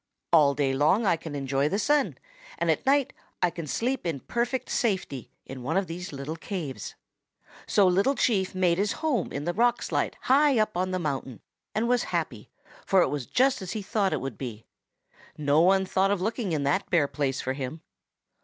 All 0.33 0.55
day 0.55 0.73
long 0.73 1.05
I 1.05 1.15
can 1.15 1.35
enjoy 1.35 1.69
the 1.69 1.77
sun, 1.77 2.17
and 2.57 2.71
at 2.71 2.87
night 2.87 3.13
I 3.43 3.51
can 3.51 3.67
sleep 3.67 4.03
in 4.03 4.21
perfect 4.21 4.67
safety 4.71 5.29
in 5.45 5.61
one 5.61 5.77
of 5.77 5.85
these 5.85 6.11
little 6.11 6.35
caves.' 6.37 6.95
"So 7.67 7.85
Little 7.85 8.15
Chief 8.15 8.55
made 8.55 8.79
his 8.79 8.93
home 9.05 9.31
in 9.31 9.43
the 9.45 9.53
rock 9.53 9.83
slide 9.83 10.17
high 10.21 10.57
up 10.57 10.75
on 10.75 10.89
the 10.89 10.97
mountain 10.97 11.39
and 11.75 11.87
was 11.87 12.05
happy, 12.05 12.49
for 12.83 13.03
it 13.03 13.09
was 13.11 13.27
just 13.27 13.61
as 13.61 13.73
he 13.73 13.83
thought 13.83 14.11
it 14.11 14.21
would 14.21 14.39
be 14.39 14.65
no 15.37 15.61
one 15.61 15.85
thought 15.85 16.09
of 16.09 16.19
looking 16.19 16.51
in 16.51 16.63
that 16.63 16.89
bare 16.89 17.07
place 17.07 17.39
for 17.39 17.53
him. 17.53 17.81